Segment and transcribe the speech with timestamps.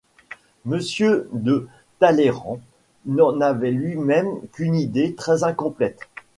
[0.65, 1.67] Monsieur de
[1.99, 2.59] Talleyrand
[3.05, 5.99] n'en avait lui-même qu'une idée très-incomplète.